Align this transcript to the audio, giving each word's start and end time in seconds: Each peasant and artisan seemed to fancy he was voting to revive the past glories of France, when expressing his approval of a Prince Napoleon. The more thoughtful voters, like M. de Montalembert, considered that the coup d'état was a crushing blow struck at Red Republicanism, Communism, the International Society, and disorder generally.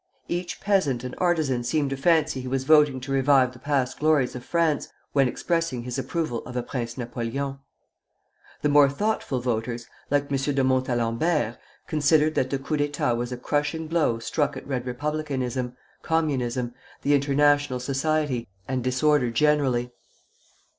Each 0.27 0.59
peasant 0.59 1.03
and 1.03 1.13
artisan 1.19 1.63
seemed 1.63 1.91
to 1.91 1.95
fancy 1.95 2.41
he 2.41 2.47
was 2.47 2.63
voting 2.63 2.99
to 3.01 3.11
revive 3.11 3.53
the 3.53 3.59
past 3.59 3.99
glories 3.99 4.35
of 4.35 4.43
France, 4.43 4.87
when 5.13 5.27
expressing 5.27 5.83
his 5.83 5.99
approval 5.99 6.39
of 6.47 6.57
a 6.57 6.63
Prince 6.63 6.97
Napoleon. 6.97 7.59
The 8.63 8.69
more 8.69 8.89
thoughtful 8.89 9.39
voters, 9.41 9.85
like 10.09 10.31
M. 10.31 10.37
de 10.55 10.63
Montalembert, 10.63 11.59
considered 11.85 12.33
that 12.33 12.49
the 12.49 12.57
coup 12.57 12.77
d'état 12.77 13.15
was 13.15 13.31
a 13.31 13.37
crushing 13.37 13.85
blow 13.87 14.17
struck 14.17 14.57
at 14.57 14.65
Red 14.65 14.87
Republicanism, 14.87 15.77
Communism, 16.01 16.73
the 17.03 17.13
International 17.13 17.79
Society, 17.79 18.47
and 18.67 18.83
disorder 18.83 19.29
generally. 19.29 19.91